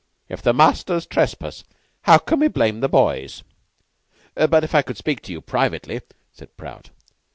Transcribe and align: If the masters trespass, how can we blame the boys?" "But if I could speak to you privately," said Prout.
If 0.29 0.41
the 0.41 0.51
masters 0.51 1.05
trespass, 1.05 1.63
how 2.05 2.17
can 2.17 2.39
we 2.39 2.47
blame 2.47 2.79
the 2.79 2.89
boys?" 2.89 3.43
"But 4.33 4.63
if 4.63 4.73
I 4.73 4.81
could 4.81 4.97
speak 4.97 5.21
to 5.21 5.31
you 5.31 5.41
privately," 5.41 6.01
said 6.33 6.57
Prout. 6.57 6.89